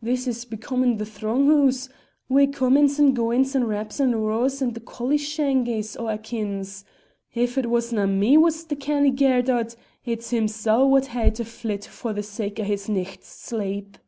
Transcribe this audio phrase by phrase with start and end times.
[0.00, 1.88] this is becomin' the throng hoose,
[2.28, 6.84] wi' comin's and goin's and raps and roars and collie shangies o' a' kin's.
[7.34, 9.74] If it wasna me was the canny gaird o't
[10.04, 13.98] it's Himsel' wad hae to flit for the sake o' his nicht's sleep."